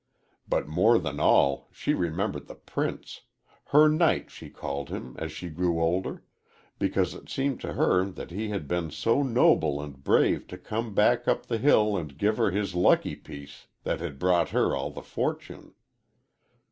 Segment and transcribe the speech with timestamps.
[0.49, 3.21] But more than all she remembered the prince
[3.65, 6.23] her knight she called him as she grew older
[6.79, 10.95] because it seemed to her that he had been so noble and brave to come
[10.95, 14.89] back up the hill and give her his lucky piece that had brought her all
[14.89, 15.75] the fortune.